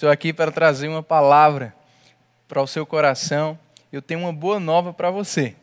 Estou 0.00 0.10
aqui 0.10 0.32
para 0.32 0.50
trazer 0.50 0.88
uma 0.88 1.02
palavra 1.02 1.74
para 2.48 2.62
o 2.62 2.66
seu 2.66 2.86
coração. 2.86 3.58
Eu 3.92 4.00
tenho 4.00 4.20
uma 4.20 4.32
boa 4.32 4.58
nova 4.58 4.94
para 4.94 5.10
você. 5.10 5.54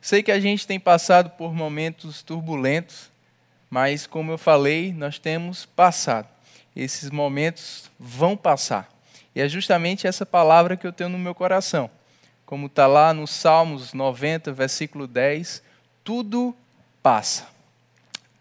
Sei 0.00 0.22
que 0.22 0.32
a 0.32 0.40
gente 0.40 0.66
tem 0.66 0.80
passado 0.80 1.28
por 1.28 1.52
momentos 1.52 2.22
turbulentos, 2.22 3.10
mas 3.68 4.06
como 4.06 4.32
eu 4.32 4.38
falei, 4.38 4.94
nós 4.94 5.18
temos 5.18 5.66
passado. 5.66 6.26
Esses 6.74 7.10
momentos 7.10 7.90
vão 7.98 8.34
passar. 8.34 8.90
E 9.34 9.42
é 9.42 9.46
justamente 9.46 10.06
essa 10.06 10.24
palavra 10.24 10.74
que 10.74 10.86
eu 10.86 10.92
tenho 10.94 11.10
no 11.10 11.18
meu 11.18 11.34
coração. 11.34 11.90
Como 12.46 12.64
está 12.64 12.86
lá 12.86 13.12
no 13.12 13.26
Salmos 13.26 13.92
90, 13.92 14.54
versículo 14.54 15.06
10, 15.06 15.62
tudo 16.02 16.56
passa. 17.02 17.46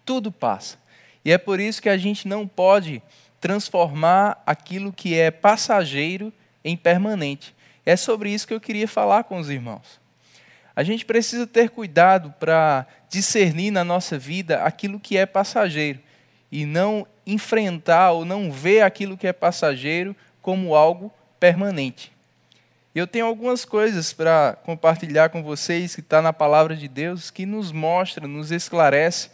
Tudo 0.06 0.32
passa. 0.32 0.78
E 1.26 1.32
é 1.34 1.38
por 1.38 1.60
isso 1.60 1.82
que 1.82 1.90
a 1.90 1.98
gente 1.98 2.26
não 2.26 2.48
pode 2.48 3.04
transformar 3.44 4.42
aquilo 4.46 4.94
que 4.94 5.20
é 5.20 5.30
passageiro 5.30 6.32
em 6.64 6.78
permanente. 6.78 7.54
É 7.86 7.98
sobre 7.98 8.30
isso 8.30 8.48
que 8.48 8.54
eu 8.54 8.62
queria 8.62 8.88
falar 8.88 9.26
com 9.26 9.38
os 9.38 9.50
irmãos. 9.50 10.00
A 10.74 10.82
gente 10.82 11.04
precisa 11.04 11.46
ter 11.46 11.70
cuidado 11.70 12.34
para 12.40 12.88
discernir 13.10 13.70
na 13.70 13.84
nossa 13.84 14.18
vida 14.18 14.64
aquilo 14.64 14.98
que 14.98 15.18
é 15.18 15.26
passageiro 15.26 16.00
e 16.50 16.66
não 16.66 17.06
enfrentar 17.28 18.12
ou 18.12 18.24
não 18.24 18.50
ver 18.50 18.80
aquilo 18.80 19.18
que 19.18 19.28
é 19.28 19.34
passageiro 19.34 20.16
como 20.42 20.74
algo 20.74 21.12
permanente. 21.38 22.14
Eu 22.96 23.06
tenho 23.06 23.26
algumas 23.26 23.66
coisas 23.66 24.14
para 24.14 24.58
compartilhar 24.64 25.28
com 25.28 25.44
vocês 25.44 25.94
que 25.94 26.00
está 26.00 26.22
na 26.22 26.32
palavra 26.32 26.78
de 26.78 26.88
Deus 26.88 27.30
que 27.30 27.46
nos 27.46 27.74
mostra, 27.74 28.26
nos 28.26 28.54
esclarece 28.54 29.32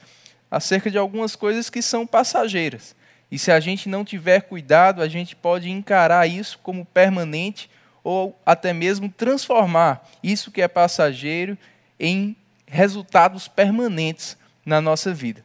acerca 0.50 0.90
de 0.90 0.98
algumas 0.98 1.36
coisas 1.36 1.70
que 1.70 1.84
são 1.84 2.08
passageiras. 2.08 2.98
E 3.32 3.38
se 3.38 3.52
a 3.52 3.60
gente 3.60 3.88
não 3.88 4.04
tiver 4.04 4.42
cuidado, 4.42 5.02
a 5.02 5.08
gente 5.08 5.36
pode 5.36 5.70
encarar 5.70 6.28
isso 6.28 6.58
como 6.60 6.86
permanente 6.86 7.70
ou 8.04 8.40
até 8.46 8.74
mesmo 8.74 9.10
transformar 9.10 10.08
isso 10.24 10.52
que 10.52 10.62
é 10.62 10.68
passageiro 10.68 11.58
em 12.00 12.36
resultados 12.66 13.48
permanentes 13.48 14.38
na 14.66 14.82
nossa 14.82 15.14
vida. 15.14 15.44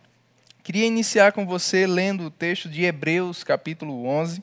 Queria 0.62 0.86
iniciar 0.86 1.32
com 1.32 1.44
você 1.44 1.86
lendo 1.86 2.24
o 2.24 2.30
texto 2.30 2.68
de 2.70 2.84
Hebreus, 2.84 3.44
capítulo 3.44 4.06
11. 4.06 4.42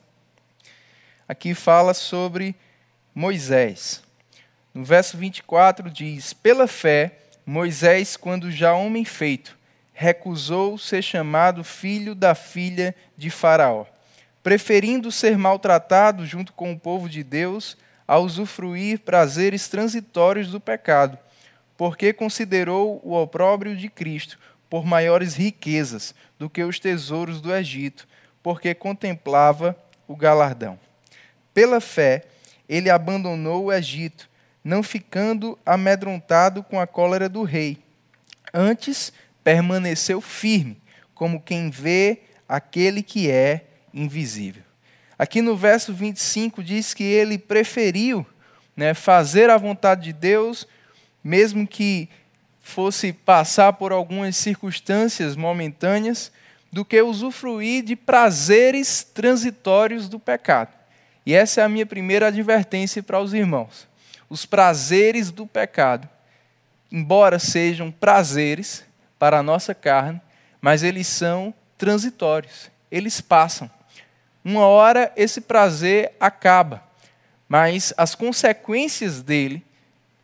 Aqui 1.28 1.54
fala 1.54 1.94
sobre 1.94 2.54
Moisés. 3.12 4.02
No 4.72 4.84
verso 4.84 5.16
24 5.16 5.90
diz: 5.90 6.32
Pela 6.32 6.68
fé, 6.68 7.18
Moisés, 7.44 8.16
quando 8.16 8.52
já 8.52 8.72
homem 8.72 9.04
feito, 9.04 9.58
recusou 9.92 10.78
ser 10.78 11.02
chamado 11.02 11.62
filho 11.62 12.14
da 12.14 12.34
filha 12.34 12.94
de 13.16 13.30
Faraó, 13.30 13.84
preferindo 14.42 15.12
ser 15.12 15.36
maltratado 15.36 16.26
junto 16.26 16.52
com 16.52 16.72
o 16.72 16.78
povo 16.78 17.08
de 17.08 17.22
Deus 17.22 17.76
a 18.06 18.18
usufruir 18.18 19.00
prazeres 19.00 19.68
transitórios 19.68 20.50
do 20.50 20.60
pecado, 20.60 21.18
porque 21.76 22.12
considerou 22.12 23.00
o 23.04 23.14
opróbrio 23.14 23.76
de 23.76 23.88
Cristo 23.88 24.38
por 24.68 24.84
maiores 24.84 25.34
riquezas 25.34 26.14
do 26.38 26.48
que 26.48 26.62
os 26.64 26.78
tesouros 26.78 27.40
do 27.40 27.54
Egito, 27.54 28.08
porque 28.42 28.74
contemplava 28.74 29.76
o 30.08 30.16
galardão. 30.16 30.78
Pela 31.54 31.80
fé, 31.80 32.24
ele 32.68 32.88
abandonou 32.88 33.64
o 33.64 33.72
Egito, 33.72 34.28
não 34.64 34.82
ficando 34.82 35.58
amedrontado 35.64 36.62
com 36.62 36.80
a 36.80 36.86
cólera 36.86 37.28
do 37.28 37.42
rei. 37.42 37.78
Antes, 38.52 39.12
permaneceu 39.42 40.20
firme, 40.20 40.80
como 41.14 41.40
quem 41.40 41.70
vê 41.70 42.20
aquele 42.48 43.02
que 43.02 43.30
é 43.30 43.66
invisível. 43.92 44.62
Aqui 45.18 45.40
no 45.40 45.56
verso 45.56 45.92
25 45.94 46.62
diz 46.62 46.94
que 46.94 47.04
ele 47.04 47.38
preferiu 47.38 48.26
né, 48.76 48.94
fazer 48.94 49.50
a 49.50 49.56
vontade 49.56 50.04
de 50.04 50.12
Deus, 50.12 50.66
mesmo 51.22 51.66
que 51.66 52.08
fosse 52.60 53.12
passar 53.12 53.74
por 53.74 53.92
algumas 53.92 54.36
circunstâncias 54.36 55.36
momentâneas, 55.36 56.32
do 56.72 56.84
que 56.84 57.02
usufruir 57.02 57.84
de 57.84 57.94
prazeres 57.94 59.04
transitórios 59.04 60.08
do 60.08 60.18
pecado. 60.18 60.72
E 61.24 61.34
essa 61.34 61.60
é 61.60 61.64
a 61.64 61.68
minha 61.68 61.84
primeira 61.84 62.28
advertência 62.28 63.02
para 63.02 63.20
os 63.20 63.34
irmãos. 63.34 63.86
Os 64.28 64.46
prazeres 64.46 65.30
do 65.30 65.46
pecado, 65.46 66.08
embora 66.90 67.38
sejam 67.38 67.90
prazeres, 67.90 68.84
para 69.22 69.38
a 69.38 69.42
nossa 69.42 69.72
carne, 69.72 70.20
mas 70.60 70.82
eles 70.82 71.06
são 71.06 71.54
transitórios, 71.78 72.72
eles 72.90 73.20
passam. 73.20 73.70
Uma 74.44 74.66
hora 74.66 75.12
esse 75.14 75.40
prazer 75.40 76.16
acaba, 76.18 76.82
mas 77.48 77.94
as 77.96 78.16
consequências 78.16 79.22
dele 79.22 79.64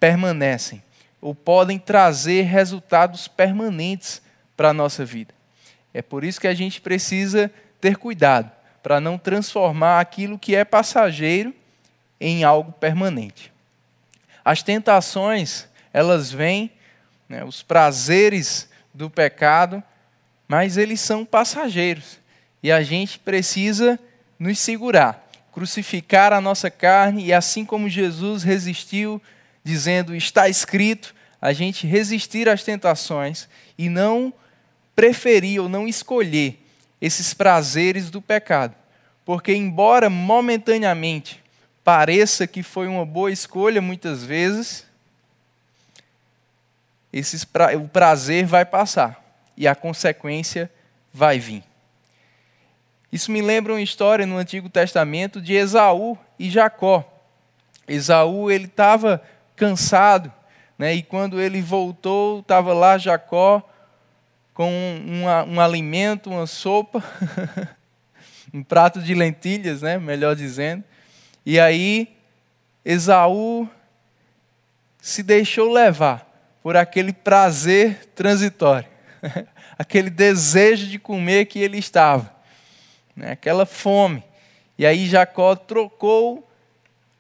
permanecem 0.00 0.82
ou 1.20 1.32
podem 1.32 1.78
trazer 1.78 2.42
resultados 2.42 3.28
permanentes 3.28 4.20
para 4.56 4.70
a 4.70 4.75
nossa 4.75 5.04
vida. 5.04 5.32
É 5.94 6.03
por 6.03 6.25
isso 6.25 6.41
que 6.41 6.48
a 6.48 6.54
gente 6.54 6.81
precisa 6.81 7.53
ter 7.81 7.98
cuidado 7.98 8.50
para 8.82 9.00
não 9.00 9.16
transformar 9.16 10.00
aquilo 10.00 10.37
que 10.37 10.56
é 10.56 10.64
passageiro 10.64 11.54
em 12.20 12.42
algo 12.42 12.72
permanente. 12.72 13.53
As 14.44 14.60
tentações, 14.60 15.69
elas 15.92 16.32
vêm, 16.32 16.72
né, 17.28 17.44
os 17.44 17.62
prazeres 17.62 18.69
do 18.98 19.09
pecado, 19.09 19.82
mas 20.48 20.76
eles 20.76 21.00
são 21.00 21.25
passageiros. 21.25 22.19
E 22.62 22.72
a 22.72 22.82
gente 22.82 23.19
precisa 23.19 23.98
nos 24.38 24.59
segurar, 24.59 25.31
crucificar 25.53 26.32
a 26.32 26.41
nossa 26.41 26.69
carne 26.69 27.26
e 27.26 27.32
assim 27.32 27.64
como 27.64 27.88
Jesus 27.88 28.42
resistiu, 28.42 29.22
dizendo 29.62 30.14
está 30.14 30.48
escrito, 30.48 31.14
a 31.41 31.53
gente 31.53 31.87
resistir 31.87 32.48
às 32.48 32.64
tentações 32.64 33.48
e 33.78 33.88
não 33.88 34.34
preferir 34.97 35.62
ou 35.62 35.69
não 35.69 35.87
escolher 35.87 36.60
esses 37.00 37.32
prazeres 37.32 38.10
do 38.10 38.20
pecado. 38.20 38.75
Porque, 39.25 39.54
embora 39.54 40.10
momentaneamente 40.10 41.41
pareça 41.84 42.47
que 42.47 42.64
foi 42.64 42.88
uma 42.88 43.06
boa 43.06 43.31
escolha, 43.31 43.81
muitas 43.81 44.25
vezes, 44.25 44.84
esses 47.18 47.44
pra... 47.44 47.76
o 47.76 47.88
prazer 47.88 48.46
vai 48.46 48.64
passar 48.64 49.22
e 49.56 49.66
a 49.66 49.74
consequência 49.74 50.70
vai 51.12 51.38
vir. 51.38 51.64
Isso 53.10 53.32
me 53.32 53.40
lembra 53.40 53.72
uma 53.72 53.80
história 53.80 54.26
no 54.26 54.36
Antigo 54.36 54.68
Testamento 54.68 55.40
de 55.40 55.54
Esaú 55.54 56.16
e 56.38 56.50
Jacó. 56.50 57.04
Esaú 57.86 58.50
ele 58.50 58.66
estava 58.66 59.22
cansado, 59.56 60.32
né? 60.78 60.94
E 60.94 61.02
quando 61.02 61.40
ele 61.40 61.60
voltou, 61.62 62.40
estava 62.40 62.72
lá 62.74 62.98
Jacó 62.98 63.62
com 64.52 64.70
um, 64.70 65.24
um 65.54 65.60
alimento, 65.60 66.30
uma 66.30 66.46
sopa, 66.46 67.02
um 68.52 68.62
prato 68.62 69.00
de 69.00 69.14
lentilhas, 69.14 69.82
né? 69.82 69.98
Melhor 69.98 70.36
dizendo. 70.36 70.84
E 71.46 71.58
aí 71.58 72.14
Esaú 72.84 73.68
se 75.00 75.22
deixou 75.22 75.72
levar 75.72 76.27
por 76.68 76.76
aquele 76.76 77.14
prazer 77.14 78.10
transitório, 78.14 78.86
aquele 79.78 80.10
desejo 80.10 80.86
de 80.86 80.98
comer 80.98 81.46
que 81.46 81.58
ele 81.58 81.78
estava, 81.78 82.30
né? 83.16 83.30
aquela 83.30 83.64
fome. 83.64 84.22
E 84.76 84.84
aí 84.84 85.06
Jacó 85.06 85.56
trocou 85.56 86.46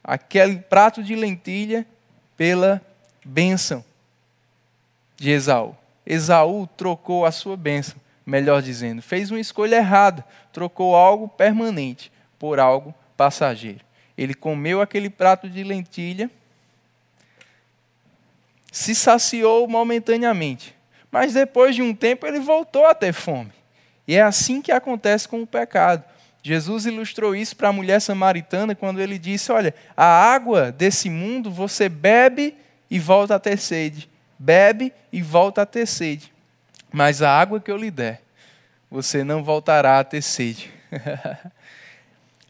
aquele 0.04 0.58
prato 0.58 1.02
de 1.02 1.14
lentilha 1.16 1.86
pela 2.36 2.82
bênção 3.24 3.82
de 5.16 5.30
Esaú. 5.30 5.74
Esaú 6.04 6.66
trocou 6.76 7.24
a 7.24 7.32
sua 7.32 7.56
bênção, 7.56 7.98
melhor 8.26 8.60
dizendo, 8.60 9.00
fez 9.00 9.30
uma 9.30 9.40
escolha 9.40 9.76
errada, 9.76 10.26
trocou 10.52 10.94
algo 10.94 11.26
permanente 11.26 12.12
por 12.38 12.60
algo 12.60 12.94
passageiro. 13.16 13.80
Ele 14.14 14.34
comeu 14.34 14.82
aquele 14.82 15.08
prato 15.08 15.48
de 15.48 15.64
lentilha 15.64 16.30
se 18.70 18.94
saciou 18.94 19.66
momentaneamente, 19.66 20.74
mas 21.10 21.32
depois 21.32 21.74
de 21.74 21.82
um 21.82 21.94
tempo 21.94 22.26
ele 22.26 22.38
voltou 22.38 22.86
a 22.86 22.94
ter 22.94 23.12
fome. 23.12 23.52
E 24.06 24.14
é 24.14 24.22
assim 24.22 24.62
que 24.62 24.72
acontece 24.72 25.28
com 25.28 25.42
o 25.42 25.46
pecado. 25.46 26.04
Jesus 26.42 26.86
ilustrou 26.86 27.34
isso 27.34 27.56
para 27.56 27.68
a 27.68 27.72
mulher 27.72 28.00
samaritana 28.00 28.74
quando 28.74 29.00
ele 29.00 29.18
disse: 29.18 29.52
Olha, 29.52 29.74
a 29.96 30.04
água 30.04 30.70
desse 30.72 31.10
mundo 31.10 31.50
você 31.50 31.88
bebe 31.88 32.56
e 32.90 32.98
volta 32.98 33.34
a 33.34 33.38
ter 33.38 33.58
sede, 33.58 34.08
bebe 34.38 34.92
e 35.12 35.20
volta 35.20 35.62
a 35.62 35.66
ter 35.66 35.86
sede, 35.86 36.32
mas 36.92 37.20
a 37.20 37.30
água 37.30 37.60
que 37.60 37.70
eu 37.70 37.76
lhe 37.76 37.90
der, 37.90 38.22
você 38.90 39.24
não 39.24 39.42
voltará 39.42 39.98
a 39.98 40.04
ter 40.04 40.22
sede. 40.22 40.70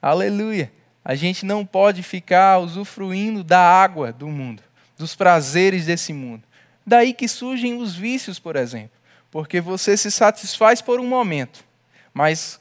Aleluia! 0.01 0.71
A 1.05 1.15
gente 1.15 1.47
não 1.47 1.65
pode 1.65 2.03
ficar 2.03 2.59
usufruindo 2.59 3.43
da 3.43 3.59
água 3.59 4.13
do 4.13 4.29
mundo 4.29 4.68
dos 4.99 5.15
prazeres 5.15 5.87
desse 5.87 6.13
mundo. 6.13 6.43
Daí 6.87 7.15
que 7.15 7.29
surgem 7.29 7.81
os 7.81 7.95
vícios, 7.95 8.39
por 8.39 8.57
exemplo, 8.57 8.99
porque 9.31 9.61
você 9.61 9.97
se 9.97 10.11
satisfaz 10.11 10.83
por 10.83 11.01
um 11.01 11.07
momento, 11.07 11.65
mas 12.13 12.61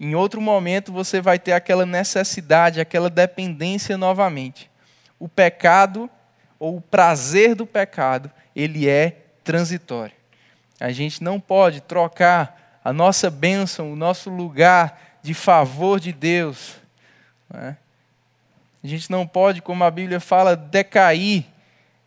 Em 0.00 0.14
outro 0.14 0.40
momento 0.40 0.92
você 0.92 1.20
vai 1.20 1.38
ter 1.38 1.52
aquela 1.52 1.84
necessidade, 1.84 2.80
aquela 2.80 3.10
dependência 3.10 3.98
novamente. 3.98 4.70
O 5.18 5.28
pecado 5.28 6.08
ou 6.58 6.76
o 6.76 6.80
prazer 6.80 7.54
do 7.54 7.66
pecado, 7.66 8.30
ele 8.54 8.88
é 8.88 9.16
transitório. 9.42 10.14
A 10.78 10.92
gente 10.92 11.22
não 11.22 11.40
pode 11.40 11.80
trocar 11.80 12.80
a 12.84 12.92
nossa 12.92 13.28
bênção, 13.28 13.92
o 13.92 13.96
nosso 13.96 14.30
lugar 14.30 15.18
de 15.20 15.34
favor 15.34 15.98
de 15.98 16.12
Deus. 16.12 16.76
Né? 17.50 17.76
A 18.82 18.86
gente 18.86 19.10
não 19.10 19.26
pode, 19.26 19.60
como 19.60 19.82
a 19.82 19.90
Bíblia 19.90 20.20
fala, 20.20 20.54
decair 20.54 21.44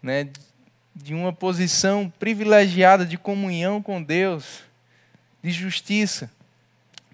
né, 0.02 0.28
de 0.96 1.14
uma 1.14 1.32
posição 1.32 2.12
privilegiada 2.20 3.06
de 3.06 3.18
comunhão 3.18 3.82
com 3.82 4.02
Deus, 4.02 4.62
de 5.44 5.52
justiça, 5.52 6.30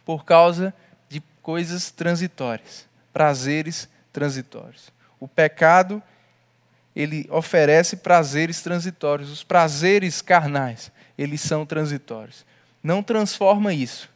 por 0.06 0.26
causa 0.26 0.74
de 1.10 1.22
coisas 1.42 1.92
transitórias, 1.92 2.88
prazeres 3.14 3.88
transitórios. 4.12 4.92
O 5.20 5.28
pecado, 5.28 6.02
ele 6.96 7.28
oferece 7.30 7.98
prazeres 7.98 8.62
transitórios. 8.62 9.30
Os 9.30 9.44
prazeres 9.44 10.22
carnais, 10.22 10.92
eles 11.18 11.42
são 11.42 11.66
transitórios. 11.66 12.46
Não 12.84 13.04
transforma 13.04 13.74
isso 13.74 14.10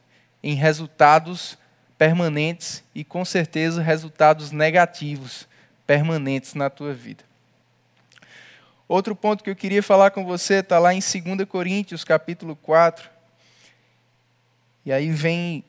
em 0.44 0.56
resultados 0.56 1.58
permanentes 1.98 2.84
e, 2.96 3.04
com 3.04 3.24
certeza, 3.24 3.82
resultados 3.82 4.52
negativos 4.52 5.48
permanentes 5.86 6.54
na 6.54 6.70
tua 6.70 6.94
vida. 6.94 7.24
Outro 8.92 9.16
ponto 9.16 9.42
que 9.42 9.50
eu 9.50 9.56
queria 9.56 9.82
falar 9.82 10.12
com 10.12 10.26
você 10.26 10.56
está 10.56 10.78
lá 10.78 10.94
em 10.94 11.00
2 11.00 11.48
Coríntios, 11.48 12.04
capítulo 12.04 12.58
4. 12.58 13.10
E 14.86 14.92
aí 14.92 15.10
vem 15.10 15.64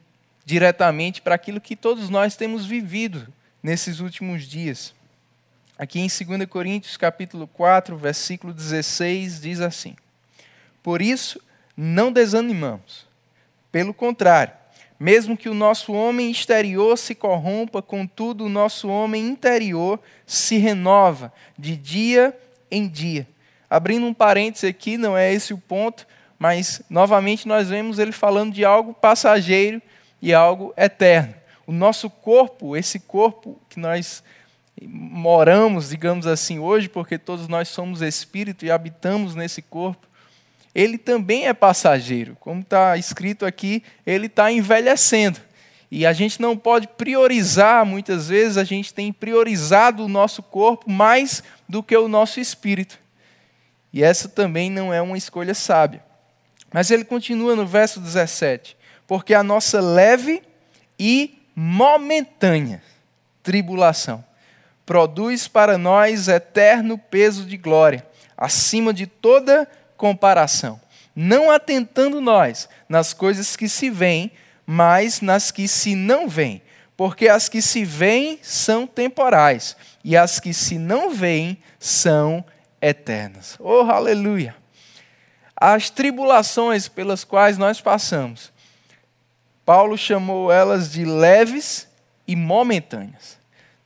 diretamente 0.44 1.22
para 1.22 1.36
aquilo 1.36 1.60
que 1.60 1.76
todos 1.76 2.10
nós 2.10 2.34
temos 2.34 2.66
vivido 2.66 3.32
nesses 3.62 4.00
últimos 4.00 4.42
dias. 4.42 4.92
Aqui 5.78 6.00
em 6.00 6.08
2 6.08 6.48
Coríntios, 6.48 6.96
capítulo 6.96 7.46
4, 7.46 7.96
versículo 7.96 8.52
16, 8.52 9.40
diz 9.40 9.60
assim: 9.60 9.94
Por 10.82 11.00
isso, 11.00 11.40
não 11.76 12.10
desanimamos. 12.10 13.06
Pelo 13.70 13.94
contrário, 13.94 14.52
mesmo 14.98 15.36
que 15.36 15.48
o 15.48 15.54
nosso 15.54 15.92
homem 15.92 16.28
exterior 16.28 16.98
se 16.98 17.14
corrompa, 17.14 17.80
contudo, 17.80 18.46
o 18.46 18.48
nosso 18.48 18.88
homem 18.88 19.24
interior 19.28 20.00
se 20.26 20.56
renova 20.56 21.32
de 21.56 21.76
dia 21.76 22.36
em 22.72 22.88
dia. 22.88 23.28
Abrindo 23.70 24.06
um 24.06 24.14
parênteses 24.14 24.68
aqui, 24.68 24.96
não 24.96 25.16
é 25.16 25.32
esse 25.32 25.54
o 25.54 25.58
ponto, 25.58 26.06
mas 26.38 26.82
novamente 26.90 27.46
nós 27.46 27.68
vemos 27.68 27.98
ele 27.98 28.10
falando 28.10 28.52
de 28.52 28.64
algo 28.64 28.92
passageiro 28.92 29.80
e 30.20 30.34
algo 30.34 30.74
eterno. 30.76 31.34
O 31.66 31.72
nosso 31.72 32.10
corpo, 32.10 32.76
esse 32.76 32.98
corpo 32.98 33.60
que 33.68 33.78
nós 33.78 34.24
moramos, 34.84 35.90
digamos 35.90 36.26
assim, 36.26 36.58
hoje, 36.58 36.88
porque 36.88 37.18
todos 37.18 37.46
nós 37.46 37.68
somos 37.68 38.00
espírito 38.02 38.64
e 38.64 38.70
habitamos 38.70 39.34
nesse 39.34 39.62
corpo, 39.62 40.06
ele 40.74 40.96
também 40.98 41.46
é 41.46 41.52
passageiro. 41.52 42.36
Como 42.40 42.62
está 42.62 42.96
escrito 42.96 43.44
aqui, 43.44 43.82
ele 44.06 44.26
está 44.26 44.50
envelhecendo. 44.50 45.38
E 45.94 46.06
a 46.06 46.14
gente 46.14 46.40
não 46.40 46.56
pode 46.56 46.88
priorizar, 46.88 47.84
muitas 47.84 48.30
vezes 48.30 48.56
a 48.56 48.64
gente 48.64 48.94
tem 48.94 49.12
priorizado 49.12 50.02
o 50.02 50.08
nosso 50.08 50.42
corpo 50.42 50.90
mais 50.90 51.42
do 51.68 51.82
que 51.82 51.94
o 51.94 52.08
nosso 52.08 52.40
espírito. 52.40 52.98
E 53.92 54.02
essa 54.02 54.26
também 54.26 54.70
não 54.70 54.90
é 54.90 55.02
uma 55.02 55.18
escolha 55.18 55.52
sábia. 55.52 56.02
Mas 56.72 56.90
ele 56.90 57.04
continua 57.04 57.54
no 57.54 57.66
verso 57.66 58.00
17: 58.00 58.74
Porque 59.06 59.34
a 59.34 59.42
nossa 59.42 59.82
leve 59.82 60.42
e 60.98 61.38
momentânea 61.54 62.82
tribulação 63.42 64.24
produz 64.86 65.46
para 65.46 65.76
nós 65.76 66.26
eterno 66.26 66.96
peso 66.96 67.44
de 67.44 67.58
glória, 67.58 68.06
acima 68.34 68.94
de 68.94 69.06
toda 69.06 69.68
comparação, 69.94 70.80
não 71.14 71.50
atentando 71.50 72.18
nós 72.18 72.66
nas 72.88 73.12
coisas 73.12 73.54
que 73.56 73.68
se 73.68 73.90
veem, 73.90 74.32
mas 74.66 75.20
nas 75.20 75.50
que 75.50 75.66
se 75.66 75.94
não 75.94 76.28
veem. 76.28 76.62
Porque 76.96 77.28
as 77.28 77.48
que 77.48 77.60
se 77.62 77.84
veem 77.84 78.38
são 78.42 78.86
temporais, 78.86 79.76
e 80.04 80.16
as 80.16 80.38
que 80.38 80.52
se 80.52 80.78
não 80.78 81.10
veem 81.10 81.58
são 81.78 82.44
eternas. 82.80 83.56
Oh, 83.58 83.90
aleluia! 83.90 84.54
As 85.56 85.90
tribulações 85.90 86.88
pelas 86.88 87.24
quais 87.24 87.56
nós 87.56 87.80
passamos, 87.80 88.52
Paulo 89.64 89.96
chamou 89.96 90.50
elas 90.52 90.90
de 90.90 91.04
leves 91.04 91.88
e 92.26 92.34
momentâneas. 92.34 93.38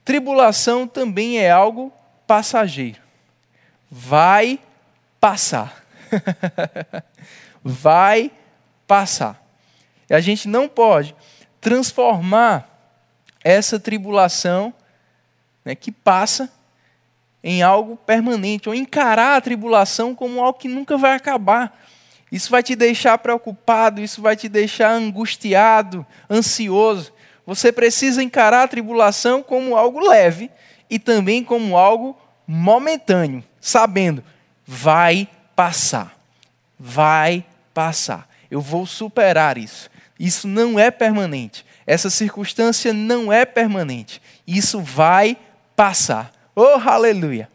Tribulação 0.04 0.86
também 0.86 1.38
é 1.38 1.50
algo 1.50 1.92
passageiro. 2.26 3.00
Vai 3.90 4.58
passar. 5.20 5.84
Vai 7.62 8.30
passar. 8.86 9.45
E 10.08 10.14
a 10.14 10.20
gente 10.20 10.48
não 10.48 10.68
pode 10.68 11.14
transformar 11.60 12.68
essa 13.42 13.78
tribulação 13.78 14.72
né, 15.64 15.74
que 15.74 15.90
passa 15.90 16.50
em 17.42 17.62
algo 17.62 17.96
permanente, 17.96 18.68
ou 18.68 18.74
encarar 18.74 19.36
a 19.36 19.40
tribulação 19.40 20.14
como 20.14 20.40
algo 20.40 20.58
que 20.58 20.66
nunca 20.66 20.96
vai 20.96 21.12
acabar. 21.12 21.80
Isso 22.30 22.50
vai 22.50 22.60
te 22.60 22.74
deixar 22.74 23.18
preocupado, 23.18 24.00
isso 24.00 24.20
vai 24.20 24.34
te 24.34 24.48
deixar 24.48 24.90
angustiado, 24.90 26.04
ansioso. 26.28 27.12
Você 27.46 27.70
precisa 27.70 28.20
encarar 28.20 28.64
a 28.64 28.68
tribulação 28.68 29.44
como 29.44 29.76
algo 29.76 30.00
leve 30.00 30.50
e 30.90 30.98
também 30.98 31.44
como 31.44 31.76
algo 31.76 32.18
momentâneo, 32.46 33.44
sabendo, 33.60 34.24
vai 34.66 35.28
passar. 35.54 36.16
Vai 36.78 37.44
passar. 37.72 38.28
Eu 38.50 38.60
vou 38.60 38.86
superar 38.86 39.56
isso. 39.56 39.88
Isso 40.18 40.48
não 40.48 40.78
é 40.78 40.90
permanente. 40.90 41.64
Essa 41.86 42.10
circunstância 42.10 42.92
não 42.92 43.32
é 43.32 43.44
permanente. 43.44 44.20
Isso 44.46 44.80
vai 44.80 45.36
passar. 45.74 46.32
Oh, 46.54 46.80
aleluia! 46.84 47.48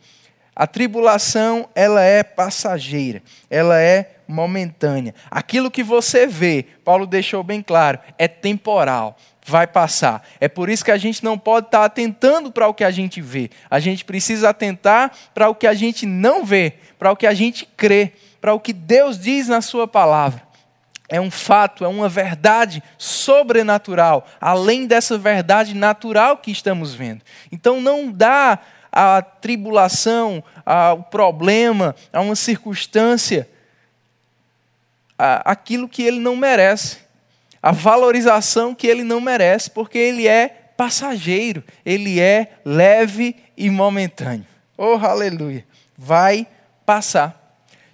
A 0.56 0.68
tribulação, 0.68 1.68
ela 1.74 2.04
é 2.04 2.24
passageira, 2.24 3.24
ela 3.50 3.80
é 3.82 4.18
momentânea. 4.28 5.16
Aquilo 5.30 5.72
que 5.72 5.82
você 5.82 6.28
vê, 6.28 6.66
Paulo 6.84 7.08
deixou 7.08 7.42
bem 7.42 7.62
claro, 7.62 7.98
é 8.18 8.28
temporal, 8.28 9.18
vai 9.46 9.66
passar. 9.66 10.28
É 10.40 10.48
por 10.48 10.70
isso 10.70 10.86
que 10.86 10.92
a 10.92 10.98
gente 10.98 11.24
não 11.24 11.38
pode 11.38 11.68
estar 11.68 11.86
atentando 11.86 12.52
para 12.52 12.68
o 12.68 12.74
que 12.74 12.84
a 12.84 12.92
gente 12.92 13.22
vê. 13.22 13.50
A 13.70 13.80
gente 13.80 14.06
precisa 14.06 14.50
atentar 14.50 15.12
para 15.34 15.50
o 15.50 15.56
que 15.56 15.66
a 15.66 15.74
gente 15.74 16.06
não 16.06 16.46
vê, 16.46 16.74
para 17.00 17.12
o 17.12 17.16
que 17.16 17.26
a 17.26 17.34
gente 17.34 17.66
crê, 17.78 18.12
para 18.40 18.54
o 18.54 18.60
que 18.60 18.74
Deus 18.74 19.18
diz 19.18 19.48
na 19.48 19.62
sua 19.62 19.88
palavra 19.88 20.51
é 21.12 21.20
um 21.20 21.30
fato, 21.30 21.84
é 21.84 21.90
uma 21.90 22.08
verdade 22.08 22.82
sobrenatural, 22.98 24.26
além 24.40 24.88
dessa 24.88 25.18
verdade 25.18 25.76
natural 25.76 26.38
que 26.38 26.50
estamos 26.50 26.94
vendo. 26.94 27.22
Então 27.52 27.82
não 27.82 28.10
dá 28.10 28.58
a 28.90 29.22
tribulação, 29.22 30.42
ao 30.66 31.04
problema, 31.04 31.94
a 32.14 32.22
uma 32.22 32.36
circunstância, 32.36 33.48
a, 35.20 35.52
aquilo 35.52 35.90
que 35.90 36.02
ele 36.02 36.20
não 36.20 36.38
merece, 36.38 37.00
a 37.62 37.74
valorização 37.74 38.74
que 38.74 38.88
ele 38.88 39.04
não 39.04 39.20
merece, 39.20 39.70
porque 39.70 39.98
ele 39.98 40.30
é 40.30 40.48
passageiro, 40.78 41.62
ele 41.86 42.22
é 42.22 42.54
leve 42.64 43.36
e 43.58 43.70
momentâneo. 43.70 44.48
Oh, 44.78 44.96
aleluia! 44.96 45.66
Vai 45.98 46.48
passar. 46.86 47.38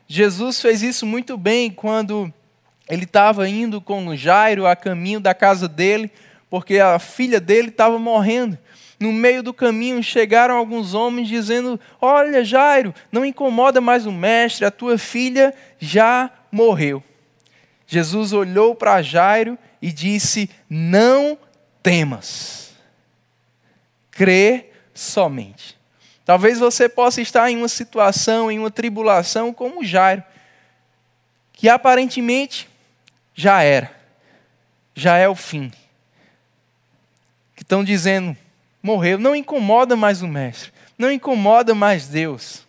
Jesus 0.07 0.61
fez 0.61 0.83
isso 0.83 1.05
muito 1.05 1.35
bem 1.35 1.69
quando 1.69 2.31
ele 2.89 3.03
estava 3.03 3.47
indo 3.49 3.81
com 3.81 4.15
Jairo 4.15 4.65
a 4.65 4.75
caminho 4.75 5.19
da 5.19 5.33
casa 5.33 5.67
dele, 5.67 6.09
porque 6.49 6.79
a 6.79 6.97
filha 6.99 7.39
dele 7.39 7.69
estava 7.69 7.99
morrendo. 7.99 8.57
No 8.99 9.11
meio 9.11 9.43
do 9.43 9.53
caminho 9.53 10.01
chegaram 10.01 10.55
alguns 10.55 10.93
homens 10.93 11.27
dizendo: 11.27 11.79
Olha, 12.01 12.43
Jairo, 12.43 12.95
não 13.11 13.25
incomoda 13.25 13.81
mais 13.81 14.05
o 14.05 14.11
mestre, 14.11 14.65
a 14.65 14.71
tua 14.71 14.97
filha 14.97 15.53
já 15.77 16.31
morreu. 16.51 17.03
Jesus 17.85 18.33
olhou 18.33 18.73
para 18.73 19.01
Jairo 19.01 19.57
e 19.81 19.91
disse: 19.91 20.49
Não 20.69 21.37
temas, 21.83 22.73
crê 24.09 24.71
somente. 24.93 25.77
Talvez 26.25 26.59
você 26.59 26.89
possa 26.89 27.21
estar 27.21 27.49
em 27.51 27.55
uma 27.55 27.69
situação, 27.69 28.51
em 28.51 28.59
uma 28.59 28.71
tribulação 28.71 29.53
como 29.53 29.85
Jairo, 29.85 30.23
que 31.53 31.69
aparentemente 31.69 32.67
já 33.37 33.61
era, 33.61 33.91
já 34.95 35.15
é 35.15 35.29
o 35.29 35.35
fim. 35.35 35.71
Que 37.55 37.61
estão 37.61 37.83
dizendo, 37.83 38.35
morreu, 38.81 39.19
não 39.19 39.35
incomoda 39.35 39.95
mais 39.95 40.23
o 40.23 40.27
Mestre, 40.27 40.73
não 40.97 41.11
incomoda 41.11 41.75
mais 41.75 42.07
Deus. 42.07 42.65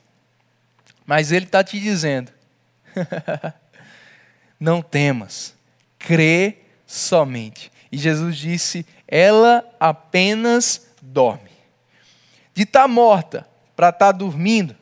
Mas 1.07 1.33
Ele 1.33 1.47
está 1.47 1.65
te 1.65 1.81
dizendo, 1.81 2.31
não 4.61 4.83
temas, 4.83 5.55
crê 5.99 6.59
somente. 6.87 7.73
E 7.91 7.97
Jesus 7.97 8.37
disse: 8.37 8.85
ela 9.07 9.65
apenas 9.81 10.87
dorme. 11.01 11.49
De 12.53 12.65
estar 12.65 12.83
tá 12.83 12.89
morta 12.89 13.49
para 13.75 13.89
estar 13.89 14.13
tá 14.13 14.13
dormindo, 14.13 14.77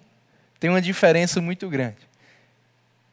tem 0.59 0.69
uma 0.69 0.83
diferença 0.83 1.41
muito 1.41 1.69
grande. 1.69 2.07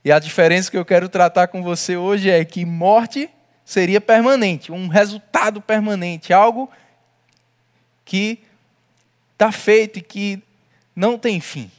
E 0.03 0.11
a 0.11 0.19
diferença 0.19 0.69
que 0.69 0.77
eu 0.77 0.83
quero 0.83 1.07
tratar 1.07 1.47
com 1.47 1.63
você 1.63 1.95
hoje 1.95 2.29
é 2.29 2.43
que 2.43 2.65
morte 2.65 3.29
seria 3.63 4.01
permanente, 4.01 4.71
um 4.71 4.87
resultado 4.87 5.61
permanente, 5.61 6.33
algo 6.33 6.69
que 8.03 8.39
está 9.31 9.51
feito 9.51 9.99
e 9.99 10.01
que 10.01 10.43
não 10.95 11.17
tem 11.17 11.39
fim. 11.39 11.71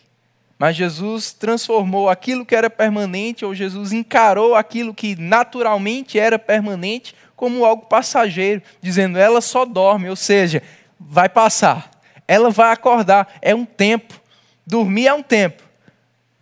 Mas 0.59 0.77
Jesus 0.77 1.33
transformou 1.33 2.09
aquilo 2.09 2.47
que 2.47 2.55
era 2.55 2.71
permanente, 2.71 3.45
ou 3.45 3.55
Jesus 3.55 3.93
encarou 3.93 4.55
aquilo 4.55 4.95
que 4.95 5.15
naturalmente 5.17 6.19
era 6.19 6.39
permanente, 6.39 7.15
como 7.37 7.65
algo 7.65 7.87
passageiro, 7.87 8.63
dizendo: 8.81 9.19
ela 9.19 9.41
só 9.41 9.67
dorme, 9.67 10.09
ou 10.09 10.17
seja, 10.17 10.63
vai 10.99 11.29
passar, 11.29 11.91
ela 12.27 12.51
vai 12.51 12.73
acordar, 12.73 13.35
é 13.43 13.55
um 13.55 13.65
tempo. 13.65 14.19
Dormir 14.67 15.09
é 15.09 15.13
um 15.13 15.23
tempo, 15.23 15.63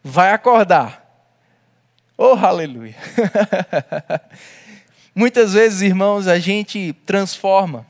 vai 0.05 0.31
acordar. 0.31 1.02
Oh, 2.25 2.37
aleluia! 2.37 2.95
Muitas 5.13 5.55
vezes, 5.55 5.83
irmãos, 5.83 6.29
a 6.29 6.39
gente 6.39 6.93
transforma 7.05 7.85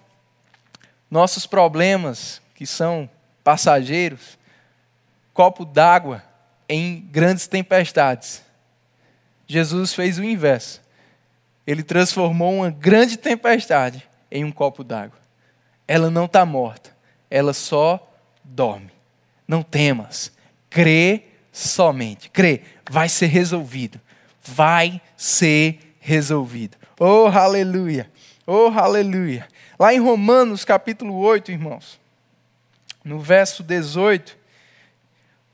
nossos 1.10 1.44
problemas, 1.44 2.40
que 2.54 2.66
são 2.66 3.10
passageiros, 3.44 4.38
copo 5.34 5.66
d'água 5.66 6.22
em 6.66 7.06
grandes 7.12 7.46
tempestades. 7.46 8.42
Jesus 9.46 9.92
fez 9.92 10.18
o 10.18 10.24
inverso. 10.24 10.80
Ele 11.66 11.82
transformou 11.82 12.54
uma 12.54 12.70
grande 12.70 13.18
tempestade 13.18 14.02
em 14.30 14.46
um 14.46 14.50
copo 14.50 14.82
d'água. 14.82 15.18
Ela 15.86 16.10
não 16.10 16.24
está 16.24 16.46
morta, 16.46 16.96
ela 17.28 17.52
só 17.52 18.10
dorme. 18.42 18.90
Não 19.46 19.62
temas, 19.62 20.32
crê 20.70 21.24
somente. 21.52 22.30
Crê, 22.30 22.62
vai 22.90 23.10
ser 23.10 23.26
resolvido. 23.26 24.00
Vai 24.42 25.00
ser 25.16 25.94
resolvido. 26.00 26.76
Oh, 26.98 27.26
aleluia! 27.26 28.10
Oh, 28.46 28.68
aleluia! 28.74 29.46
Lá 29.78 29.94
em 29.94 30.00
Romanos 30.00 30.64
capítulo 30.64 31.16
8, 31.16 31.52
irmãos, 31.52 32.00
no 33.04 33.20
verso 33.20 33.62
18, 33.62 34.36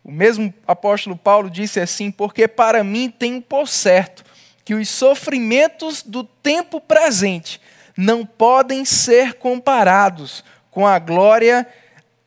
o 0.03 0.11
mesmo 0.11 0.53
apóstolo 0.67 1.17
Paulo 1.17 1.51
disse 1.51 1.81
assim: 1.81 2.11
Porque 2.11 2.49
para 2.49 2.83
mim 2.83 3.11
tenho 3.11 3.43
por 3.43 3.69
certo 3.69 4.25
que 4.65 4.75
os 4.75 4.89
sofrimentos 4.89 6.03
do 6.03 6.25
tempo 6.25 6.81
presente 6.81 7.61
não 7.97 8.25
podem 8.25 8.85
ser 8.85 9.35
comparados 9.35 10.45
com 10.71 10.87
a 10.87 10.99
glória 10.99 11.67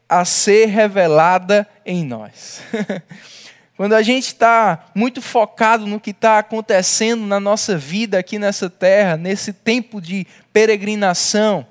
a 0.08 0.26
ser 0.26 0.66
revelada 0.66 1.68
em 1.86 2.04
nós. 2.04 2.62
Quando 3.82 3.94
a 3.94 4.04
gente 4.04 4.28
está 4.28 4.92
muito 4.94 5.24
focado 5.24 5.88
no 5.88 6.00
que 6.00 6.12
está 6.12 6.38
acontecendo 6.38 7.26
na 7.26 7.40
nossa 7.40 7.76
vida 7.76 8.20
aqui 8.20 8.38
nessa 8.38 8.70
terra, 8.70 9.18
nesse 9.18 9.52
tempo 9.52 10.00
de 10.00 10.28
peregrinação, 10.54 11.66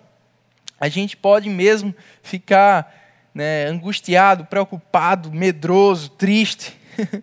a 0.80 0.88
gente 0.88 1.16
pode 1.16 1.48
mesmo 1.48 1.94
ficar 2.20 2.92
né, 3.32 3.66
angustiado, 3.66 4.44
preocupado, 4.44 5.30
medroso, 5.30 6.10
triste. 6.10 6.76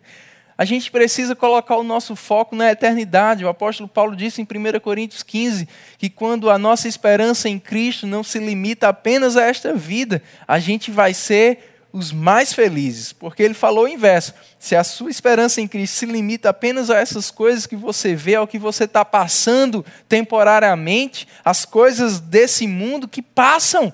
a 0.58 0.63
gente 0.63 0.89
precisa 0.89 1.36
colocar 1.36 1.75
o 1.75 1.84
nosso 1.84 2.15
foco 2.15 2.56
na 2.56 2.72
eternidade. 2.72 3.44
O 3.44 3.50
apóstolo 3.50 3.89
Paulo 3.89 4.15
disse 4.15 4.41
em 4.41 4.46
1 4.46 4.79
Coríntios 4.79 5.22
15 5.22 5.67
que 5.98 6.10
quando 6.10 6.50
a 6.50 6.58
nossa 6.58 6.88
esperança 6.88 7.50
em 7.50 7.60
Cristo 7.60 8.08
não 8.08 8.24
se 8.24 8.39
limita 8.39 8.88
apenas 8.88 9.36
a 9.36 9.44
esta 9.44 9.74
vida, 9.74 10.24
a 10.48 10.60
gente 10.60 10.91
vai 10.91 11.13
ser 11.13 11.76
os 11.97 12.11
mais 12.11 12.53
felizes, 12.53 13.11
porque 13.11 13.41
ele 13.41 13.53
falou 13.53 13.85
o 13.85 13.87
inverso: 13.87 14.33
se 14.59 14.75
a 14.75 14.83
sua 14.83 15.09
esperança 15.09 15.59
em 15.59 15.67
Cristo 15.67 15.95
se 15.95 16.05
limita 16.05 16.49
apenas 16.49 16.89
a 16.89 16.97
essas 16.97 17.31
coisas 17.31 17.65
que 17.65 17.75
você 17.75 18.15
vê, 18.15 18.35
ao 18.35 18.47
que 18.47 18.59
você 18.59 18.83
está 18.83 19.03
passando 19.03 19.85
temporariamente, 20.07 21.27
as 21.43 21.65
coisas 21.65 22.19
desse 22.19 22.67
mundo 22.67 23.07
que 23.07 23.21
passam 23.21 23.93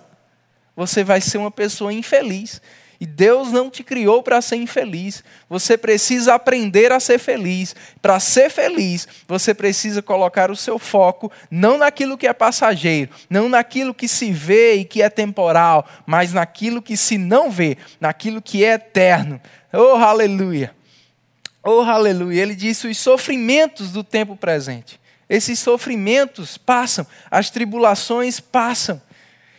você 0.76 1.04
vai 1.04 1.22
ser 1.22 1.38
uma 1.38 1.52
pessoa 1.52 1.94
infeliz. 1.94 2.62
E 3.04 3.06
Deus 3.06 3.52
não 3.52 3.70
te 3.70 3.84
criou 3.84 4.24
para 4.24 4.42
ser 4.42 4.56
infeliz. 4.56 5.26
Você 5.50 5.78
precisa 5.78 6.36
aprender 6.36 6.90
a 6.94 7.02
ser 7.02 7.20
feliz. 7.20 7.76
Para 8.02 8.18
ser 8.18 8.50
feliz, 8.50 9.06
você 9.28 9.54
precisa 9.54 10.02
colocar 10.02 10.50
o 10.50 10.56
seu 10.56 10.80
foco 10.80 11.30
não 11.52 11.78
naquilo 11.78 12.18
que 12.18 12.26
é 12.26 12.32
passageiro, 12.32 13.12
não 13.30 13.50
naquilo 13.50 13.94
que 13.94 14.08
se 14.08 14.32
vê 14.32 14.76
e 14.76 14.86
que 14.86 15.02
é 15.02 15.10
temporal, 15.10 15.86
mas 16.06 16.32
naquilo 16.32 16.82
que 16.82 16.96
se 16.96 17.18
não 17.18 17.52
vê, 17.52 17.78
naquilo 18.00 18.42
que 18.42 18.64
é 18.64 18.76
eterno. 18.76 19.42
Oh, 19.74 19.98
aleluia! 19.98 20.74
Oh, 21.62 21.82
aleluia! 21.82 22.42
Ele 22.42 22.56
disse 22.56 22.88
os 22.88 22.98
sofrimentos 22.98 23.92
do 23.92 24.02
tempo 24.02 24.38
presente. 24.38 24.98
Esses 25.30 25.60
sofrimentos 25.60 26.58
passam, 26.58 27.06
as 27.30 27.50
tribulações 27.50 28.40
passam. 28.40 29.02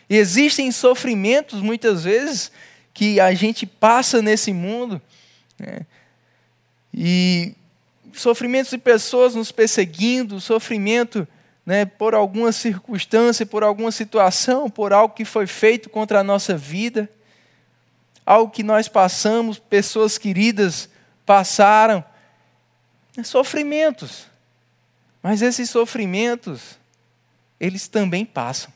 E 0.09 0.17
existem 0.17 0.71
sofrimentos, 0.71 1.61
muitas 1.61 2.05
vezes, 2.05 2.51
que 2.95 3.19
a 3.19 3.33
gente 3.33 3.65
passa 3.65 4.21
nesse 4.21 4.53
mundo, 4.53 5.01
né? 5.59 5.85
e 6.93 7.53
sofrimentos 8.13 8.71
de 8.71 8.77
pessoas 8.77 9.35
nos 9.35 9.51
perseguindo, 9.51 10.39
sofrimento 10.39 11.27
né, 11.65 11.83
por 11.83 12.15
alguma 12.15 12.53
circunstância, 12.53 13.45
por 13.45 13.63
alguma 13.63 13.91
situação, 13.91 14.69
por 14.69 14.93
algo 14.93 15.13
que 15.13 15.25
foi 15.25 15.45
feito 15.45 15.89
contra 15.89 16.21
a 16.21 16.23
nossa 16.23 16.55
vida, 16.55 17.09
algo 18.25 18.49
que 18.49 18.63
nós 18.63 18.87
passamos, 18.87 19.59
pessoas 19.59 20.17
queridas 20.17 20.87
passaram, 21.25 22.01
é 23.17 23.23
sofrimentos. 23.23 24.25
Mas 25.21 25.41
esses 25.41 25.69
sofrimentos, 25.69 26.79
eles 27.59 27.89
também 27.89 28.23
passam. 28.23 28.71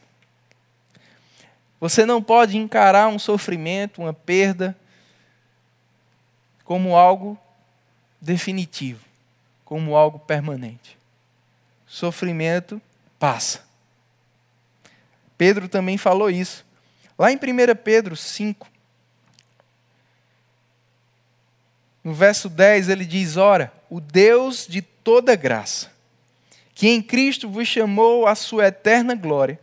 Você 1.80 2.06
não 2.06 2.22
pode 2.22 2.58
encarar 2.58 3.08
um 3.08 3.18
sofrimento, 3.18 4.02
uma 4.02 4.14
perda, 4.14 4.78
como 6.64 6.96
algo 6.96 7.38
definitivo, 8.20 9.04
como 9.64 9.96
algo 9.96 10.20
permanente. 10.20 10.98
Sofrimento 11.88 12.82
passa. 13.18 13.64
Pedro 15.38 15.70
também 15.70 15.98
falou 15.98 16.30
isso. 16.30 16.66
Lá 17.18 17.32
em 17.32 17.38
1 17.38 17.40
Pedro 17.84 18.16
5, 18.16 18.68
no 22.04 22.14
verso 22.14 22.50
10, 22.50 22.90
ele 22.90 23.06
diz: 23.06 23.38
Ora, 23.38 23.74
o 23.90 24.00
Deus 24.00 24.68
de 24.68 24.82
toda 24.82 25.36
graça, 25.36 25.92
que 26.74 26.88
em 26.88 27.02
Cristo 27.02 27.50
vos 27.50 27.68
chamou 27.68 28.28
à 28.28 28.36
sua 28.36 28.68
eterna 28.68 29.16
glória, 29.16 29.60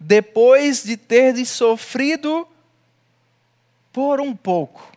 depois 0.00 0.82
de 0.82 0.96
ter 0.96 1.44
sofrido 1.44 2.48
por 3.92 4.18
um 4.18 4.34
pouco, 4.34 4.90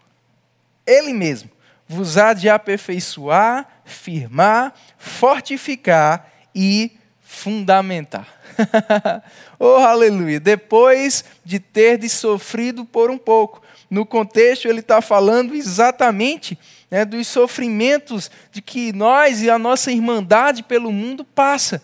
Ele 0.88 1.14
mesmo 1.14 1.52
vos 1.86 2.18
há 2.18 2.34
de 2.34 2.50
aperfeiçoar, 2.50 3.68
firmar, 3.84 4.74
fortificar 4.98 6.32
e 6.56 6.92
fundamentar. 7.22 8.28
oh, 9.60 9.76
aleluia! 9.76 10.40
Depois 10.40 11.26
de 11.44 11.60
ter 11.60 12.08
sofrido 12.10 12.86
por 12.86 13.12
um 13.12 13.18
pouco. 13.18 13.62
No 13.90 14.06
contexto, 14.06 14.68
ele 14.68 14.80
está 14.80 15.02
falando 15.02 15.54
exatamente 15.54 16.58
né, 16.90 17.06
dos 17.06 17.28
sofrimentos 17.28 18.32
de 18.52 18.62
que 18.62 18.94
nós 18.94 19.42
e 19.42 19.50
a 19.50 19.60
nossa 19.60 19.92
irmandade 19.92 20.64
pelo 20.64 20.92
mundo 20.92 21.24
passa 21.24 21.82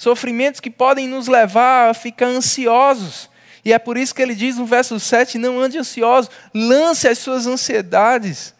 sofrimentos 0.00 0.60
que 0.60 0.70
podem 0.70 1.06
nos 1.06 1.28
levar 1.28 1.90
a 1.90 1.94
ficar 1.94 2.24
ansiosos. 2.24 3.28
E 3.62 3.70
é 3.70 3.78
por 3.78 3.98
isso 3.98 4.14
que 4.14 4.22
ele 4.22 4.34
diz 4.34 4.56
no 4.56 4.64
verso 4.64 4.98
7: 4.98 5.36
Não 5.36 5.60
ande 5.60 5.76
ansioso, 5.76 6.30
lance 6.54 7.06
as 7.06 7.18
suas 7.18 7.46
ansiedades 7.46 8.54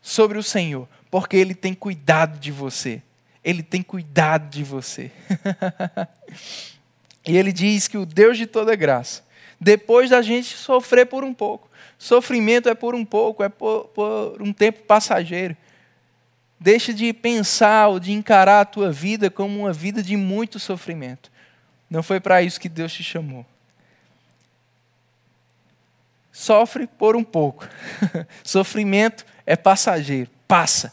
sobre 0.00 0.38
o 0.38 0.44
Senhor, 0.44 0.88
porque 1.10 1.36
Ele 1.36 1.52
tem 1.52 1.74
cuidado 1.74 2.38
de 2.38 2.52
você. 2.52 3.02
Ele 3.42 3.60
tem 3.60 3.82
cuidado 3.82 4.48
de 4.48 4.62
você. 4.62 5.10
e 7.26 7.36
ele 7.36 7.52
diz 7.52 7.88
que 7.88 7.98
o 7.98 8.06
Deus 8.06 8.38
de 8.38 8.46
toda 8.46 8.76
graça, 8.76 9.24
depois 9.60 10.10
da 10.10 10.22
gente 10.22 10.56
sofrer 10.56 11.06
por 11.06 11.24
um 11.24 11.34
pouco, 11.34 11.68
sofrimento 11.98 12.68
é 12.68 12.74
por 12.74 12.94
um 12.94 13.04
pouco, 13.04 13.42
é 13.42 13.48
por, 13.48 13.86
por 13.88 14.40
um 14.40 14.52
tempo 14.52 14.82
passageiro. 14.82 15.56
Deixa 16.58 16.92
de 16.92 17.12
pensar 17.12 17.88
ou 17.88 18.00
de 18.00 18.12
encarar 18.12 18.60
a 18.60 18.64
tua 18.64 18.90
vida 18.90 19.30
como 19.30 19.60
uma 19.60 19.72
vida 19.72 20.02
de 20.02 20.16
muito 20.16 20.58
sofrimento. 20.58 21.30
Não 21.88 22.02
foi 22.02 22.18
para 22.18 22.42
isso 22.42 22.60
que 22.60 22.68
Deus 22.68 22.92
te 22.92 23.04
chamou. 23.04 23.44
Sofre 26.32 26.86
por 26.86 27.16
um 27.16 27.24
pouco. 27.24 27.66
Sofrimento 28.44 29.24
é 29.46 29.56
passageiro, 29.56 30.30
passa. 30.46 30.92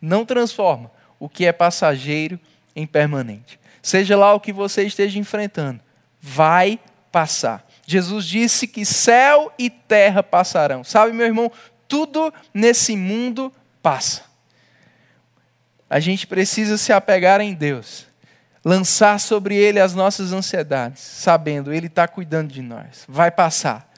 Não 0.00 0.24
transforma 0.24 0.90
o 1.18 1.28
que 1.28 1.44
é 1.44 1.52
passageiro 1.52 2.40
em 2.74 2.86
permanente. 2.86 3.60
Seja 3.82 4.16
lá 4.16 4.32
o 4.34 4.40
que 4.40 4.52
você 4.52 4.84
esteja 4.84 5.18
enfrentando, 5.18 5.80
vai 6.20 6.78
passar. 7.10 7.66
Jesus 7.86 8.24
disse 8.24 8.66
que 8.66 8.84
céu 8.84 9.52
e 9.58 9.68
terra 9.68 10.22
passarão. 10.22 10.84
Sabe, 10.84 11.12
meu 11.12 11.26
irmão, 11.26 11.50
tudo 11.88 12.32
nesse 12.54 12.96
mundo 12.96 13.52
passa. 13.82 14.29
A 15.90 15.98
gente 15.98 16.24
precisa 16.24 16.78
se 16.78 16.92
apegar 16.92 17.40
em 17.40 17.52
Deus, 17.52 18.06
lançar 18.64 19.18
sobre 19.18 19.56
Ele 19.56 19.80
as 19.80 19.92
nossas 19.92 20.32
ansiedades, 20.32 21.02
sabendo 21.02 21.72
Ele 21.72 21.88
está 21.88 22.06
cuidando 22.06 22.52
de 22.52 22.62
nós. 22.62 23.04
Vai 23.08 23.32
passar, 23.32 23.92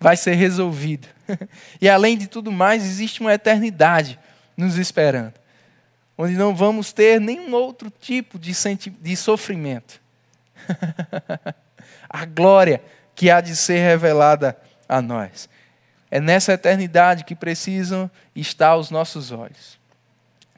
vai 0.00 0.16
ser 0.16 0.32
resolvido. 0.32 1.06
e 1.80 1.88
além 1.88 2.16
de 2.16 2.26
tudo 2.26 2.50
mais, 2.50 2.82
existe 2.82 3.20
uma 3.20 3.34
eternidade 3.34 4.18
nos 4.56 4.78
esperando, 4.78 5.34
onde 6.16 6.32
não 6.32 6.56
vamos 6.56 6.94
ter 6.94 7.20
nenhum 7.20 7.52
outro 7.52 7.90
tipo 7.90 8.38
de, 8.38 8.52
de 9.00 9.16
sofrimento. 9.16 10.00
a 12.08 12.24
glória 12.24 12.82
que 13.14 13.30
há 13.30 13.40
de 13.40 13.54
ser 13.54 13.78
revelada 13.78 14.56
a 14.88 15.02
nós. 15.02 15.48
É 16.10 16.20
nessa 16.20 16.54
eternidade 16.54 17.24
que 17.24 17.34
precisam 17.34 18.10
estar 18.34 18.76
os 18.76 18.90
nossos 18.90 19.30
olhos, 19.30 19.77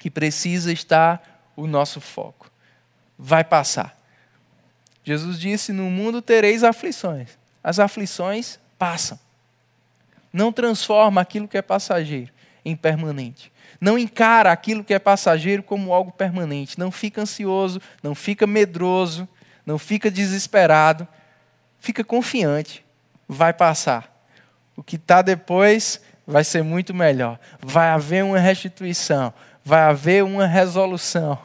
que 0.00 0.11
precisa 0.11 0.73
estar 0.73 1.52
o 1.54 1.69
nosso 1.69 2.00
foco. 2.00 2.50
Vai 3.16 3.45
passar. 3.45 3.97
Jesus 5.04 5.38
disse: 5.38 5.73
No 5.73 5.85
mundo 5.85 6.21
tereis 6.21 6.64
aflições. 6.64 7.38
As 7.62 7.78
aflições 7.78 8.59
passam. 8.76 9.16
Não 10.33 10.50
transforma 10.50 11.21
aquilo 11.21 11.47
que 11.47 11.57
é 11.57 11.62
passageiro 11.62 12.33
em 12.64 12.75
permanente. 12.75 13.52
Não 13.80 13.97
encara 13.97 14.50
aquilo 14.50 14.83
que 14.83 14.92
é 14.92 14.99
passageiro 14.99 15.62
como 15.62 15.95
algo 15.95 16.11
permanente. 16.11 16.76
Não 16.78 16.90
fica 16.90 17.23
ansioso, 17.23 17.80
não 18.02 18.16
fica 18.16 18.45
medroso, 18.45 19.28
não 19.64 19.78
fica 19.78 20.11
desesperado 20.11 21.07
fica 21.80 22.04
confiante, 22.04 22.85
vai 23.26 23.52
passar. 23.52 24.09
O 24.76 24.83
que 24.83 24.97
está 24.97 25.23
depois 25.23 26.00
vai 26.26 26.45
ser 26.45 26.62
muito 26.62 26.95
melhor. 26.95 27.40
Vai 27.61 27.88
haver 27.88 28.23
uma 28.23 28.38
restituição, 28.38 29.33
vai 29.64 29.83
haver 29.83 30.25
uma 30.25 30.47
resolução. 30.47 31.38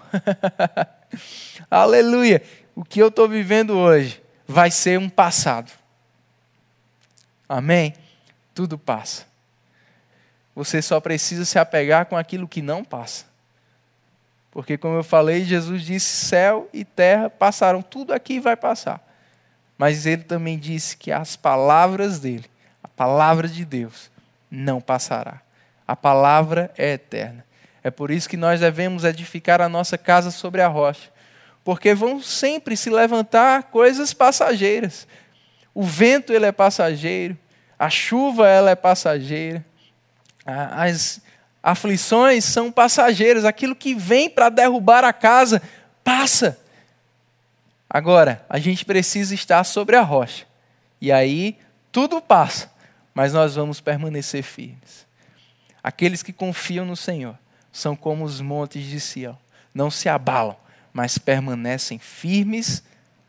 Aleluia! 1.70 2.42
O 2.76 2.84
que 2.84 3.02
eu 3.02 3.08
estou 3.08 3.28
vivendo 3.28 3.78
hoje 3.78 4.22
vai 4.48 4.70
ser 4.70 5.00
um 5.00 5.10
passado. 5.10 5.72
Amém? 7.48 7.94
Tudo 8.54 8.78
passa. 8.78 9.26
Você 10.56 10.82
só 10.82 11.00
precisa 11.00 11.46
se 11.46 11.60
apegar 11.60 12.06
com 12.06 12.18
aquilo 12.18 12.48
que 12.48 12.62
não 12.62 12.84
passa. 12.84 13.26
Porque, 14.52 14.78
como 14.78 14.96
eu 14.96 15.04
falei, 15.04 15.44
Jesus 15.44 15.84
disse: 15.84 16.28
céu 16.28 16.70
e 16.72 16.86
terra 16.86 17.30
passaram, 17.30 17.82
tudo 17.82 18.14
aqui 18.14 18.40
vai 18.40 18.56
passar. 18.56 19.06
Mas 19.78 20.06
ele 20.06 20.24
também 20.24 20.58
disse 20.58 20.96
que 20.96 21.12
as 21.12 21.36
palavras 21.36 22.20
dele, 22.20 22.46
a 22.82 22.88
palavra 22.88 23.50
de 23.50 23.66
Deus, 23.66 24.10
não 24.50 24.80
passará. 24.80 25.42
A 25.86 25.96
palavra 25.96 26.72
é 26.78 26.94
eterna. 26.94 27.46
É 27.86 27.92
por 27.92 28.10
isso 28.10 28.28
que 28.28 28.36
nós 28.36 28.62
devemos 28.62 29.04
edificar 29.04 29.62
a 29.62 29.70
nossa 29.70 29.96
casa 29.96 30.32
sobre 30.32 30.60
a 30.60 30.68
rocha. 30.68 31.12
Porque 31.64 31.94
vão 31.94 32.20
sempre 32.20 32.76
se 32.76 32.90
levantar 32.90 33.66
coisas 33.66 34.12
passageiras. 34.12 35.08
O 35.72 35.84
vento 35.84 36.34
ele 36.34 36.48
é 36.48 36.52
passageiro, 36.52 37.38
a 37.78 37.88
chuva 37.88 38.48
ela 38.50 38.72
é 38.72 38.76
passageira, 38.76 39.64
as 40.44 41.22
aflições 41.62 42.44
são 42.44 42.72
passageiras, 42.72 43.46
aquilo 43.46 43.76
que 43.76 43.94
vem 43.94 44.32
para 44.32 44.50
derrubar 44.50 45.04
a 45.04 45.14
casa 45.14 45.62
passa. 46.04 46.60
Agora, 47.88 48.44
a 48.50 48.58
gente 48.58 48.84
precisa 48.84 49.36
estar 49.36 49.64
sobre 49.64 49.96
a 49.96 50.02
rocha. 50.02 50.48
E 51.00 51.12
aí, 51.12 51.56
tudo 51.92 52.20
passa, 52.20 52.72
mas 53.14 53.32
nós 53.32 53.54
vamos 53.54 53.80
permanecer 53.80 54.42
firmes. 54.42 55.06
Aqueles 55.84 56.24
que 56.24 56.34
confiam 56.34 56.84
no 56.84 56.96
Senhor 56.96 57.38
são 57.76 57.94
como 57.94 58.24
os 58.24 58.40
montes 58.40 58.86
de 58.86 59.02
Sião. 59.02 59.38
Não 59.74 59.92
se 59.92 60.08
abalam, 60.08 60.56
mas 60.94 61.18
permanecem 61.18 62.00
firmes 62.00 62.82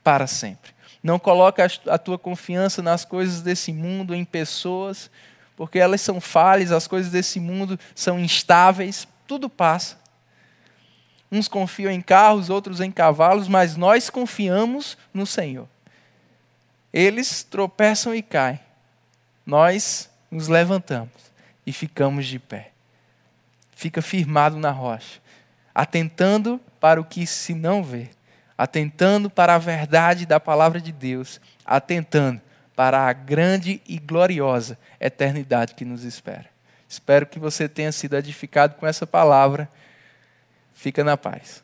para 0.04 0.28
sempre. 0.28 0.70
Não 1.02 1.18
coloque 1.18 1.60
a 1.60 1.98
tua 1.98 2.16
confiança 2.16 2.80
nas 2.80 3.04
coisas 3.04 3.42
desse 3.42 3.72
mundo, 3.72 4.14
em 4.14 4.24
pessoas, 4.24 5.10
porque 5.56 5.80
elas 5.80 6.00
são 6.00 6.20
falhas, 6.20 6.70
as 6.70 6.86
coisas 6.86 7.10
desse 7.10 7.40
mundo 7.40 7.76
são 7.92 8.20
instáveis, 8.20 9.08
tudo 9.26 9.50
passa. 9.50 9.98
Uns 11.30 11.48
confiam 11.48 11.90
em 11.90 12.00
carros, 12.00 12.48
outros 12.48 12.80
em 12.80 12.92
cavalos, 12.92 13.48
mas 13.48 13.76
nós 13.76 14.08
confiamos 14.08 14.96
no 15.12 15.26
Senhor. 15.26 15.68
Eles 16.92 17.42
tropeçam 17.42 18.14
e 18.14 18.22
caem. 18.22 18.60
Nós 19.44 20.08
nos 20.30 20.46
levantamos 20.46 21.32
e 21.66 21.72
ficamos 21.72 22.26
de 22.26 22.38
pé. 22.38 22.75
Fica 23.76 24.00
firmado 24.00 24.56
na 24.56 24.70
rocha, 24.70 25.20
atentando 25.74 26.58
para 26.80 26.98
o 26.98 27.04
que 27.04 27.26
se 27.26 27.54
não 27.54 27.84
vê, 27.84 28.08
atentando 28.56 29.28
para 29.28 29.54
a 29.54 29.58
verdade 29.58 30.24
da 30.24 30.40
palavra 30.40 30.80
de 30.80 30.90
Deus, 30.90 31.38
atentando 31.62 32.40
para 32.74 33.06
a 33.06 33.12
grande 33.12 33.82
e 33.86 33.98
gloriosa 33.98 34.78
eternidade 34.98 35.74
que 35.74 35.84
nos 35.84 36.04
espera. 36.04 36.46
Espero 36.88 37.26
que 37.26 37.38
você 37.38 37.68
tenha 37.68 37.92
sido 37.92 38.16
edificado 38.16 38.76
com 38.76 38.86
essa 38.86 39.06
palavra. 39.06 39.68
Fica 40.72 41.04
na 41.04 41.18
paz. 41.18 41.62